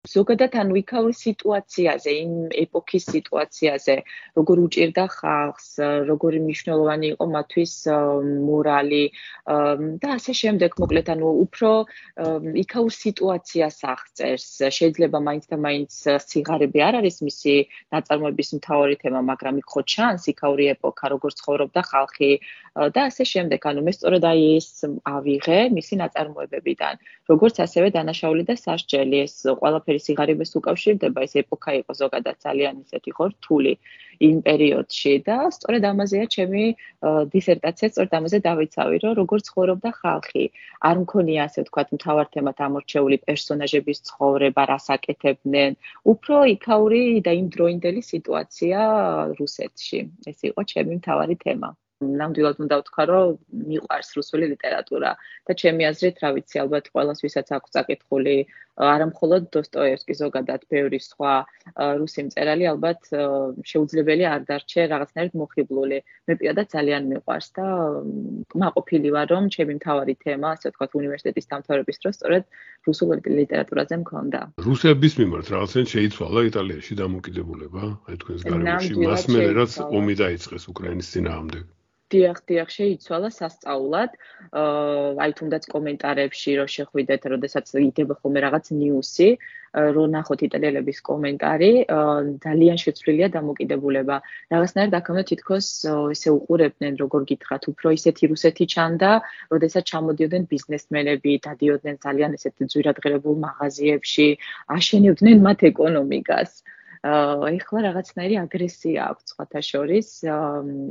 [0.05, 3.95] ზოგადად ანუ იქაური სიტუაციაზე, იმ ეპოქის სიტუაციაზე,
[4.37, 5.69] როგორ უჭირდა ხალხს,
[6.11, 7.75] როგორი მნიშვნელოვანი იყო მათთვის
[8.45, 9.05] მორალი
[10.05, 11.71] და ასე შემდეგ, მოკლედ ანუ უფრო
[12.65, 14.47] იქაურ სიტუაციას აღწერს.
[14.77, 15.91] შეიძლება მაინც და მაინც
[16.29, 17.55] სიგარები არ არის მისი
[17.97, 22.31] ნაწარმოების მთავარი თემა, მაგრამ იქ ხო ჩანს იქაური ეპოქა, როგორ ცხოვრობდა ხალხი
[22.93, 23.61] და ასე შემდეგ.
[23.73, 26.95] ანუ მე სწორედ აი ეს ავიღე მისი ნაწარმოებებიდან,
[27.33, 32.75] როგორც ასევე დანაშაული და სასჯელი ეს ყველაფერი ყველაფერი სიგარებას უკავშირდება, ეს ეპოქა იყო ზოგადად ძალიან
[32.85, 33.73] ისეთი ხო რთული
[34.29, 36.65] იმ პერიოდში და სწორედ ამაზეა ჩემი
[37.35, 40.45] დისერტაცია, სწორედ ამაზე დავიცავი, რომ როგორ ცხოვრობდა ხალხი.
[40.89, 45.73] არ მქონია ასე ვთქვათ მთავარ თემად ამორჩეული პერსონაჟების ცხოვრება, რას აკეთებდნენ,
[46.15, 48.79] უფრო იქაური და იმ დროინდელი სიტუაცია
[49.39, 50.01] რუსეთში.
[50.31, 51.71] ეს იყო ჩემი მთავარი თემა.
[52.03, 53.29] ნამდვილად უნდა ვთქვა, რომ
[53.71, 55.11] მიყვარს რუსული ლიტერატურა
[55.47, 58.37] და ჩემი აზრით, რა ვიცი, ალბათ ყოველას ვისაც აქვს წაკითხული,
[58.75, 61.35] არა მხოლოდ დოსტოევსკი, ზოგადად ბევრი სხვა
[62.01, 63.01] რუსი მწერალი, ალბათ
[63.71, 65.99] შეუძლებელი არ დარჩე რაღაცნაირად მოხიბლული.
[66.27, 67.67] მე პირადად ძალიან მიყვარს და
[68.59, 72.45] მაყოფილი ვარ, რომ ჩემი მთავარი თემა, ასე ვთქვათ, უნივერსიტეტის დამთავრების დროს სწორედ
[72.89, 74.41] რუსულ ლიტერატურაზე მქონდა.
[74.67, 81.09] რუსების მიმართ რაღაცენ შეიცვალა იტალიაში დამოკიდებულება, აი თქვენს გარემოში, მას მე რაც ომი დაიწყეს უკრაინის
[81.15, 81.61] ძინაამდე.
[82.15, 84.11] დიახ, დიახ, შეიცვალა სასწაულად.
[84.63, 89.29] აა აი თუნდაც კომენტარებში რო შეხვიდეთ, როდესაც იდება ხოლმე რაღაც ნიუსი,
[89.75, 91.71] რო ნახოთ იტალიელების კომენტარი,
[92.47, 94.17] ძალიან შეცვლილია დამოკიდებულება.
[94.55, 95.67] რაღაცნაირად აქამდე თითქოს
[96.15, 99.11] ესე უყურებდნენ, როგორ გითხრათ, უფრო ისეთი რუსეთი ჩანდა,
[99.55, 104.29] როდესაც ჩამოდიოდნენ ბიზნესმენები, დადიოდნენ ძალიან ესეთ ძვირადღირებულ მაღაზიებში,
[104.79, 106.51] აშენებდნენ მათ ეკონომიკას.
[107.05, 110.09] ეხლა რაღაცნაირი აგრესია აქვს სხვათა შორის.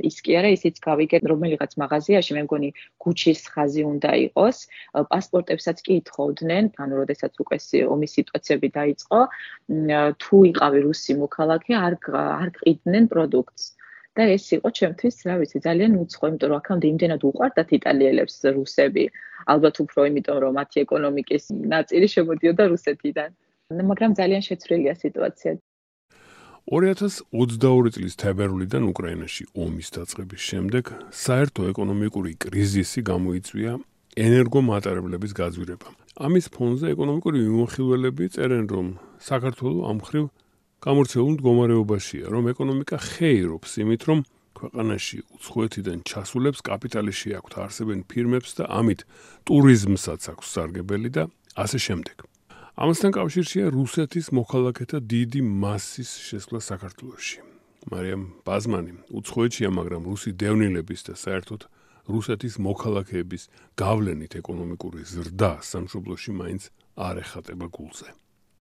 [0.08, 2.70] ის კი არა, ისიც გავიგეთ, რომელიღაც მაღაზიაში, მე მგონი
[3.02, 4.58] გუჩის ხაზი უნდა იყოს,
[5.10, 7.58] პასპორტებსაც კი ითხოვდნენ, ანუ როდესაც უკვე
[7.94, 9.20] ომის სიტუაციები დაიწყო,
[10.22, 13.64] თუ იყავი რუსი მოქალაქე, არ არ ყიდნენ პროდუქტს.
[14.14, 19.04] და ეს იყო ჩემთვის, რა ვიცი, ძალიან უცხო, იმიტომ რომ აქამდე იმდენად უყვარდათ იტალიელებს რუსები,
[19.50, 23.30] ალბათ უფრო იმიტომ რომ მათი ეკონომიკის ნაწილი შემოდიოდა რუსეთიდან.
[23.90, 25.58] მაგრამ ძალიან შეცვლილია სიტუაცია.
[26.64, 33.72] 2022 წლის თებერვლიდან უკრაინაში ომის დაწყების შემდეგ საერთო ეკონომიკური კრიზისი გამოიწვია
[34.16, 35.94] ენერგომატარებლების გაძვირებამ.
[36.24, 38.86] ამის ფონზე ეკონომიკური მიმოხილველები წერენ, რომ
[39.20, 40.24] საქართველოს ამ ხრივ
[40.88, 44.18] გამორჩეულ მდგომარეობაშია, რომ ეკონომიკა ხეირობს იმით, რომ
[44.56, 49.04] ქვეყანაში უცხოეთიდან ჩასულებს კაპიტალი შეაქვთ არსებენ ფირმებს და ამით
[49.44, 51.28] ტურიზმსაც აქვს სარგებელი და
[51.60, 52.33] ასე შემდეგ.
[52.74, 57.38] ამასთან კავშირშია რუსეთის მოქალაქეთა დიდი მასის შესვლა საქართველოში.
[57.86, 61.60] მარიამ ბაზმანი უცხოეთშია, მაგრამ რუსი დევნილების და საერთოდ
[62.10, 63.42] რუსეთის მოქალაქეების
[63.78, 66.62] გავლენით ეკონომიკური ზრდა სამშობლოში მაინც
[66.98, 68.08] არ ეხატება გულზე.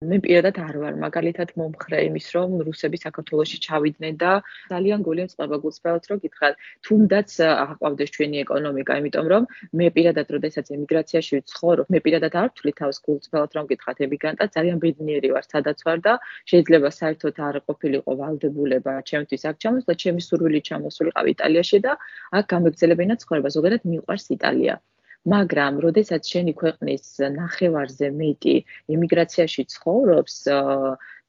[0.07, 4.35] მე პირადად არ ვარ მაგალითად მომხრე იმის რომ რუსები საქართველოში ჩავიდნენ და
[4.73, 9.49] ძალიან გული მწყება გულწრფელად რომ გითხრათ თუნდაც აყვავდეს ჩვენი ეკონომიკა იმიტომ რომ
[9.81, 14.79] მე პირადად როდესაც ემიგრაციაში ვცხოვრობ მე პირადად არ ვთვლი თავს გულწრფელად რომ გითხრათ ემიგრანტად ძალიან
[14.87, 16.15] ბედნიერი ვარ სადაც ვარ და
[16.53, 21.99] შეიძლება საერთოდ არ ყოფილიყო ვალდებულება ჩემთვის აქ ჩამოსვლა ჩემი სურვილი ჩამოსულიყავ იტალიაში და
[22.39, 24.79] აქ გამეგზელებინა ცხოვრება ზოგადად მიყვარს იტალია
[25.27, 27.05] მაგრამ როდესაც შენი ქვეყნის
[27.35, 28.57] ნახევარზე მეტი
[28.95, 30.35] ემიგრაციაში ცხოვრობს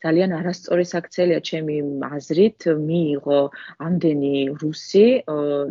[0.04, 1.76] ძალიან არასწორი საქცელია ჩემი
[2.08, 3.40] აზრით მიიღო
[3.88, 5.06] ამდენი რუსი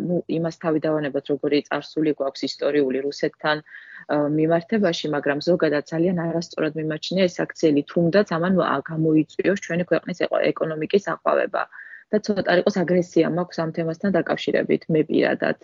[0.04, 3.64] ну იმას თავი დავანებოთ როგორი წარსული გვაქვს ისტორიული რუსეთთან
[4.38, 10.18] მიმართებაში მაგრამ ზოგადად ძალიან არასწორად მიმაჩნია ეს აქცელი თუნდაც ამან გამოიწვიოს ჩვენი ქვეყნის
[10.52, 11.62] ეკონომიკის აყვავება.
[12.12, 15.56] და ცოტა იყოს აგრესია მაქვს ამ თემასთან დაკავშირებით მე პირადად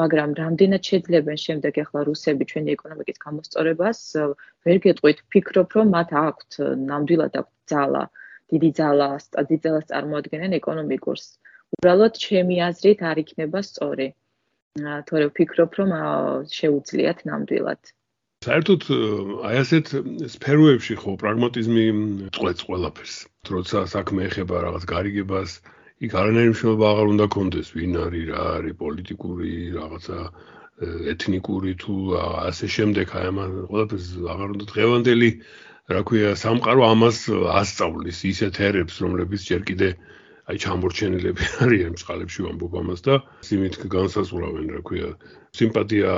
[0.00, 4.00] მაგრამ რამდენად შეძლებენ შემდეგ ახლა რუსები ჩვენი ეკონომიკის გამოსწორებას?
[4.66, 6.52] ვერ გეტყვით ფიქრობ რომ მათ აქვთ
[6.90, 8.02] ნამდვილად აქვთ ძალა
[8.52, 11.24] დიდი ძალა დიდი ძალას წარმოადგენენ ეკონომიკურს.
[11.78, 14.08] უბრალოდ ჩემი აზრით არ იქნება სწორი.
[15.08, 15.90] თორე ვფიქრობ რომ
[16.58, 17.82] შეუძლიათ ნამდვილად.
[18.44, 18.82] საერთოდ
[19.48, 19.86] აი ასეთ
[20.34, 21.84] სფეროებში ხო პრაგმატიზმი
[22.34, 23.14] წყვეტს ყველაფერს.
[23.54, 25.50] როცა საქმე ეხება რაღაც გარიგებას
[26.04, 30.18] იქ არანაირი მნიშვნელობა აღარ უნდა კონდეს ვინ არის რა არის პოლიტიკური რაღაცა
[31.12, 31.94] ეთნიკური თუ
[32.50, 33.38] ასე შემდეგ აი ამ
[33.70, 35.30] ყველაფერს აღარ უნდა დღევანდელი
[35.94, 37.18] რა ქვია სამყარო ამას
[37.60, 39.88] ასწავლის ისეთ ერებს რომლებიც ჯერ კიდე
[40.50, 45.10] აი ჩამორჩენილები არიან წყალებში ვამბობ ამას და სიმით განსაზღვრავენ რა ქვია
[45.60, 46.10] სიმპათია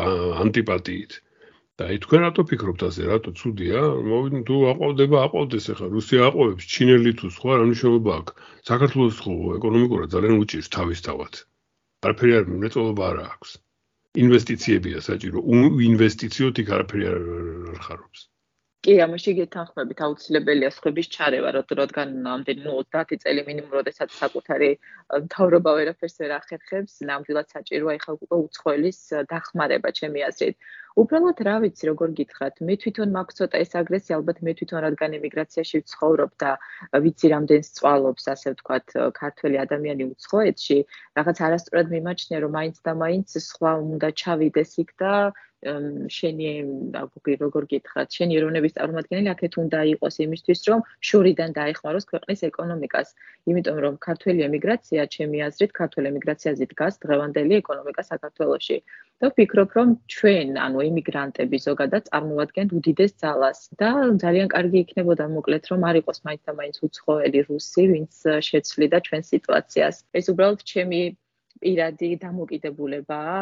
[0.46, 1.20] ანტიპათიით
[1.80, 3.80] და აი თქვენ რატო ფიქრობთ ასე, რატო ცუდია?
[4.10, 8.36] მოვიდნენ თუ აყვავდება, აყვავდეს ახლა რუსია აყვავებს, ჩინელი თუ სხვა რა მნიშვნელობა აქვს?
[8.70, 11.32] საქართველოს ხო ეკონომიკურად ძალიან უჭირს თავისთავად.
[12.06, 13.50] არაფერი არ მრეწველობა არ აქვს.
[14.24, 15.38] ინვესტიციებია საჭირო,
[15.90, 17.20] ინვესტიციოთ იქ არაფერი არ
[17.84, 18.20] ხარობს.
[18.86, 24.68] კი, ამაში გეთანხმებით აუცილებელია სხვების ჩარევა, რადგან ამდენი ნუ 30 წელი მინიმუმ როდესაც საკუთარი
[25.26, 29.00] მთავრობა ვერაფერს ვერ ახერხებს, ნამდვილად საჭიროა ეხლა უკვე უცხოელის
[29.32, 30.56] დახმარება, ჩემი აზრით.
[31.02, 35.16] უბრალოდ რა ვიცი, როგორ გითხრათ, მე თვითონ მაქვს ცოტა ეს აგრესია, ალბათ მე თვითონ რადგან
[35.18, 36.52] ემიგრაციაში ვცხოვრობ და
[37.04, 38.86] ვიცი რამდენს წვალობს, ასე ვთქვათ,
[39.18, 40.78] ქართველი ადამიანი უცხოეთში,
[41.18, 45.12] რაღაც არასწორად მიმაჩნია, რომ მაინც და მაინც სხვა უნდა ჩავიდეს იქ და
[46.16, 46.46] შენი
[47.02, 53.08] აგვი როგორ გითხრათ, შენი ეროვნების წარმომადგენელი აქეთ უნდა იყოს იმისთვის, რომ შორიდან დაეხმაროს ქვეყნის ეკონომიკას.
[53.50, 58.78] იმიტომ რომ ქართული ემიგრაცია, ჩემი აზრით, ქართული ემიგრაციაზე დგას დღევანდელი ეკონომიკა საქართველოში.
[59.16, 63.90] და ვფიქრობ, რომ ჩვენ, ანუ ემიგრანტები ზოგადად წარმოადგენთ უდიდეს ძალას და
[64.24, 68.12] ძალიან კარგი იქნებოდა მოკლედ, რომ არ იყოს მაინც და მაინც უცხოელი რუსი, ვინც
[68.48, 69.96] შეცვლიდა ჩვენ სიტუაციას.
[70.20, 71.00] ეს უბრალოდ ჩემი
[71.62, 73.40] პირადი დამოკიდებულებაა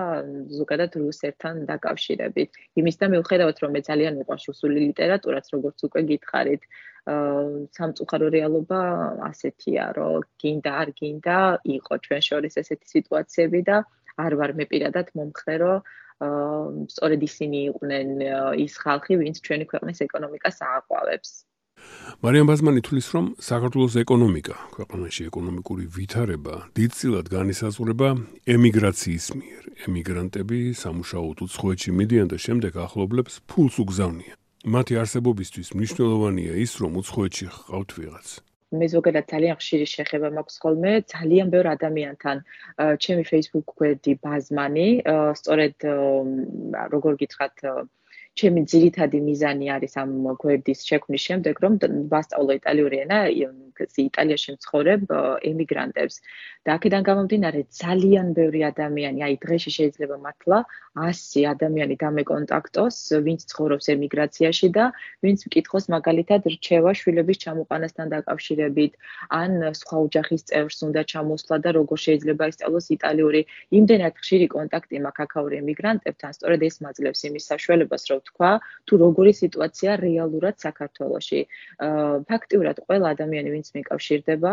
[0.59, 2.51] ზოგადად რუსერთან დაკავშირებით.
[2.81, 6.63] იმის და მიუხედავად რომ მე ძალიან მიყვარს რუსული ლიტერატურაც როგორც უკვე გითხარით,
[7.77, 8.81] სამწუხარო რეალობა
[9.31, 11.39] ასეთია, რომ გინდა არ გინდა
[11.79, 13.77] იყო ჩვენ შორის ესეთი სიტუაციები და
[14.25, 18.09] არ ვარ მე პირადად მომხრე, რომ სწორედ ისინი იყვნენ
[18.65, 21.31] ის ხალხი, ვინც ჩვენი ქვეყნის ეკონომიკას ააყვავებს.
[22.25, 28.09] მარიამ ბაზმანი თulis რომ საქართველოს ეკონომიკა, ქვეყანაში ეკონომიკური ვითარება დიდწილად განისაზღვრება
[28.55, 29.63] ემიგრაციის მიერ.
[29.89, 34.37] ემიგრანტები სამუშაოდ უცხოეთში მიდიან და შემდეგ ახლობლებს ფულს უგზავნიან.
[34.65, 38.29] მათი არსებობისთვის მნიშვნელოვანია ის, რომ უცხოეთში ხავთ ვიღაც.
[38.75, 42.37] მე ზოგადად ძალიან ხშირი შეხება მაქვს ხოლმე ძალიან ბევრ ადამიანთან
[43.05, 44.89] ჩემი Facebook გვერდი ბაზმანი
[45.39, 45.77] სწორედ
[46.95, 47.55] როგორ გითხრათ
[48.41, 51.79] ჩემი ძირითადი მიზანი არის ამ გვერდის შექმნის შემდეგ, რომ
[52.15, 53.21] ვასწავლო იტალიური ენა
[53.81, 55.03] იტალიაში მცხოვრებ
[55.51, 56.17] ემიგრანტებს.
[56.65, 60.59] და აქედან გამომდინარე, ძალიან ბევრი ადამიანი, აი დღეში შეიძლება მართლა
[60.97, 64.85] 100 ადამიანი დამეკონტაქტოს, ვინც ცხოვრობს ემიგრაციაში და
[65.25, 68.93] ვინც მკითხოს მაგალითად რჩევა შვილების ჩამოყანასთან დაკავშირებით,
[69.41, 73.41] ან სხვა ოჯახის წევრს უნდა ჩამოსვლა და როგორ შეიძლება ისწავლოს იტალიური.
[73.79, 78.51] იმდენად ხშირი კონტაქტი მაქვს აქაური ემიგრანტებთან, სწორედ ეს მაძლევს იმის საშუალებას, რომ თქვა,
[78.87, 81.41] თუ როგორი სიტუაცია რეალურად საქართველოში.
[82.31, 84.53] ფაქტიურად ყველა ადამიანი, ვინც მიკავშირდება,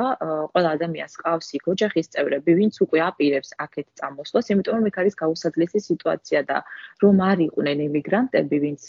[0.54, 5.16] ყველა ადამიანს ყავს იქ ოჯახის წევრები, ვინც უკვე აპირებს აქეთ წამოსვლას, იმიტომ რომ იქ არის
[5.22, 6.58] გაუსაძლესი სიტუაცია და
[7.04, 8.84] რომ არ იყვნენ ემიგრანტები, ვინც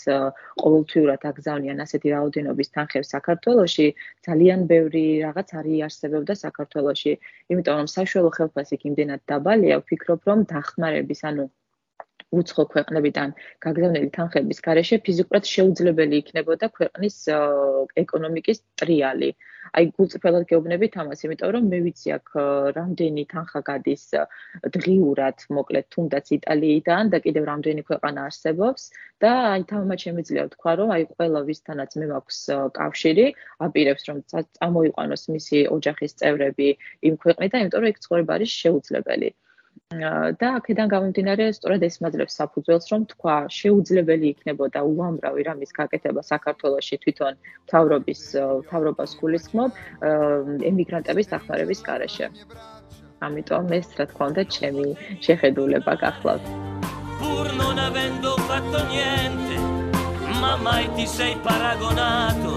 [0.62, 3.86] ყოველთვიურად აგზავნიან ასეთი რაოდენობის თანხებს საქართველოში,
[4.28, 7.12] ძალიან ბევრი რაღაც არის არსებობდა საქართველოში.
[7.52, 11.44] იმიტომ რომ საშუალო ხელფასი იმდენად დაბალია, ვფიქრობ რომ დახმარების, ანუ
[12.32, 13.32] უცხო ქვეყნებიდან
[13.64, 17.16] გაგზავნილი თანხების გარეშე ფიზიკურად შეუძლებელი იქნებოდა ქვეყნის
[18.02, 19.30] ეკონომიკის ტრიალი.
[19.78, 22.32] აი გულწრფელად გეუბნებით ამას, იმიტომ რომ მე ვიცი აქ
[22.78, 24.04] რამდენი თანხა გადის
[24.76, 28.82] დღიურად, მოკლედ თუნდაც იტალიიდან და კიდევ რამდენი ქვეყანა არსებობს
[29.24, 32.40] და აი თამამად შემიძლია ვთქვა, რომ აი ყველა ვისთანაც მე მაქვს
[32.80, 33.26] კავშირი,
[33.68, 36.68] აპირებს რომ წამოიყვანოს მისი ოჯახის წევრები
[37.12, 39.30] იმ ქვეყნიდან, იმიტომ რომ იქ ცხოვრება არის შეუძლებელი.
[40.40, 46.96] და აქედან გამომდინარე, სწორედ ეს მაძლევს საფუძველს, რომ თქვა, შეუძლებელი იქნებოდა უამრავი რამის გაკეთება საქართველოსში
[47.04, 47.34] თვითონ
[47.72, 48.20] თავრობის
[48.72, 49.70] თავრობას გულისხმობ
[50.72, 52.26] ემიგრანტების დახმარების გარეშე.
[53.22, 54.86] ამიტომ ეს რა თქმა უნდა ჩემი
[55.26, 56.46] შეხედულება გახლავთ.
[57.22, 59.56] pur non avendo fatto niente
[60.40, 62.52] ma mai ti sei paragonato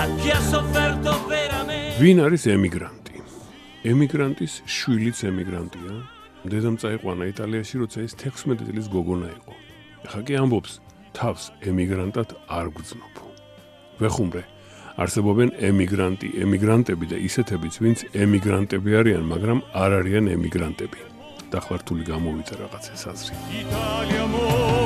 [0.00, 3.01] a chi ha sofferto veramente ვინ არის ემიგრანტი
[3.82, 5.94] ემიგრანტის შვილიც ემიგრანტია.
[6.46, 9.54] დედამ წაიყვანა იტალიაში, როცა ის 16 წლის გოგონა იყო.
[10.06, 10.72] ახლა კი ამბობს,
[11.14, 13.14] თავს ემიგრანტად არ გძნობ.
[13.98, 14.42] ვეხუმრე,
[15.02, 21.00] არსებობენ ემიგრანტი, ემიგრანტები და ისეთებიც, ვინც ემიგრანტები არიან, მაგრამ არ არიან ემიგრანტები.
[21.50, 23.34] დახლართული გამოვიდა რაღაც ეს აზრი.
[23.62, 24.81] იტალია მო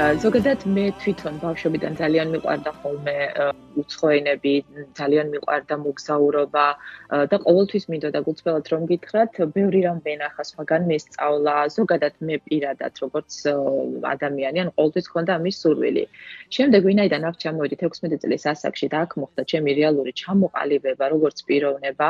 [0.00, 3.16] ზოგადად მე თვითონ ბავშვობიდან ძალიან მიყვარდა ხოლმე
[3.80, 4.52] უცხოენები,
[4.96, 6.66] ძალიან მიყვარდა მოგზაურობა
[7.30, 13.30] და ყოველთვის მინდოდა გულწრფელად რომ გითხრათ, ბევრი რამ ვენახა სხვაგან მესწავლა, ზოგადად მე პირადად როგორც
[14.14, 16.04] ადამიანი, ან ყოველთვის ხონდა ამის სურვილი.
[16.56, 22.08] შემდეგ ვინაიდან აქ ჩამოვედი 16 წლის ასაკში და აქ მოხდა ჩემი რეალური ჩამოყალიბება როგორც პიროვნება,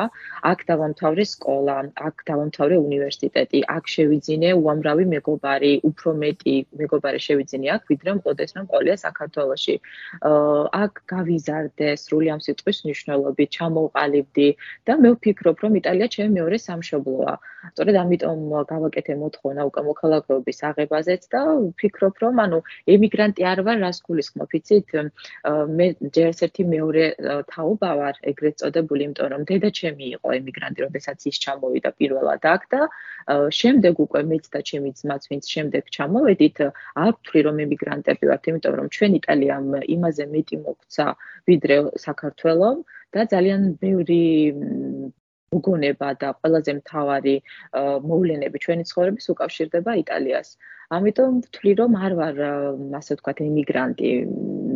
[0.51, 1.77] აქ დავამთავრე სკოლა,
[2.07, 8.67] აქ დავამთავრე უნივერსიტეტი, აქ შევიძინე უამრავი მეგობარი, უფრო მეტი მეგობარი შევიძინე აქ ვიდრე მყოდეს რომ
[8.69, 9.75] ყოლია საქართველოში.
[10.85, 14.49] აქ გავიზარდე სრული ამ სიტყვის მნიშვნელობით, ჩამოვყალიბდი
[14.85, 17.35] და მე ვფიქრობ რომ იტალია ჩემი მეორე სამშობლოა.
[17.61, 18.39] სწორედ ამიტომ
[18.73, 22.59] გავაკეთე მოთხოვნა უკვე მოქალაქეობის აღებაზეც და ვფიქრობ რომ ანუ
[22.95, 24.89] ემიგრანტი არ ვარ რას გულისხმობ, იცით?
[25.77, 27.05] მე ჯერ ერთი მეორე
[27.53, 32.63] თაობა ვარ ეგრეთ წოდებული, იმიტომ რომ დედა ჩემი იყო ემიგრანტი, როდესაც ის ჩამოვიდა პირველად აქ
[32.73, 32.81] და
[33.61, 36.57] შემდეგ უკვე მეც და ჩემი ძმაც ვინც შემდეგ ჩამოვედით,
[37.05, 41.07] არ ვთვლი რომ ემიგრანტები ვართ, იმიტომ რომ ჩვენ იტალიამ იმაზე მეტი მოგცა
[41.51, 42.79] ვიდრე საქართველოს
[43.15, 44.23] და ძალიან ბევრი
[45.59, 47.35] უგონება და ყველაზე მთავარი
[48.11, 50.49] მოვლენები ჩვენი ცხოვრების უკავშირდება იტალიას.
[50.97, 52.37] ამიტომ ვთვლი რომ არ ვარ
[52.99, 54.11] ასე ვთქვათ ემიგრანტი.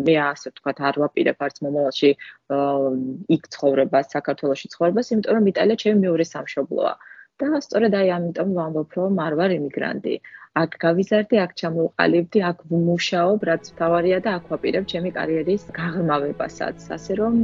[0.06, 2.10] მე ასე ვთქვათ არ ვაპირებ არც მომავალში
[3.36, 6.92] იქ ცხოვრებას, საქართველოში ცხოვრებას, იმიტომ რომ იტალია ჩემი მეორე სამშობლოა.
[7.42, 10.14] და სწორედ აი ამიტომ ვამბობ რომ არ ვარ ემიგრანტი.
[10.54, 17.12] აქ გავიზარდი, აქ ჩამოვყალიბდი, აქ ვმუშაობ, რაც თავარია და აქ ვაპირებ ჩემი კარიერის გაღრმავებასაც, ასე
[17.18, 17.34] რომ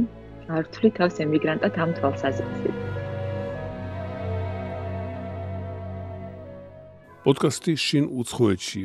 [0.47, 2.77] არ ვთვლი თავს ემიგრანტად ამ თვალსაზრისით.
[7.27, 8.83] პოდკასტი შინ უცხოეთში.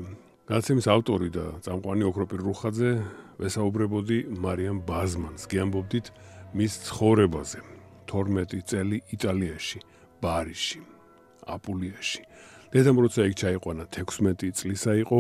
[0.51, 2.91] გაცემის ავტორი და წამყვანი ოქროპირ რუხაძე
[3.39, 6.07] ვესაუბრებოდი მარიამ ბაზმანს, გიამბობდით
[6.59, 7.63] მის ცხოვრებაზე.
[8.11, 9.79] 12 წელი იტალიაში,
[10.23, 10.96] ბარიში.
[11.47, 12.23] აპულიაში.
[12.75, 15.19] დედამ როცა იქ ჩაიყვანა 16 წლისა იყო,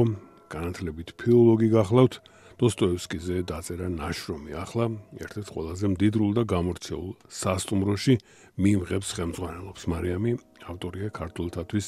[0.50, 2.14] განათლებით ფილოლოგი გახლავთ,
[2.56, 4.52] დოსტოევსკიზე დაწერა ნაშრომი.
[4.56, 4.84] ახლა
[5.22, 8.14] ერთ-ერთ ყველაზე მდიდრულ და გამორჩეულ სასტუმროში
[8.56, 10.32] მიმღებს ხელმძღვანელობს მარიამი,
[10.70, 11.86] ავტორია ქართულთათვის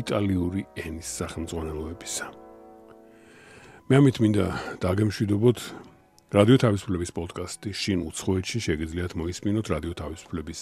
[0.00, 2.26] იტალიური ენის სახელმძღვანელოებისა.
[3.88, 4.46] მე ამით მინდა
[4.84, 5.58] დაგემშვიდობოთ
[6.28, 10.58] რადიო თავისუფლების პოდკასტი შინ უცხოეთში შეგიძლიათ მოისმინოთ რადიო თავისუფლების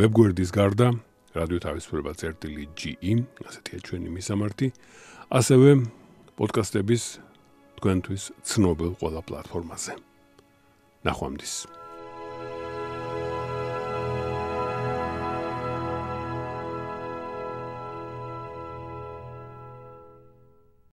[0.00, 0.88] ვებგვერდის გარდა
[1.32, 3.14] რადიო თავისუფლება წერტილი GE,
[3.48, 4.66] ასეთია ჩვენი მისამართი.
[5.32, 5.70] ასევე
[6.36, 7.02] პოდკასტების
[7.80, 9.92] თქვენთვის ცნობილ ყველა პლატფორმაზე.
[11.04, 11.81] ნახვამდის.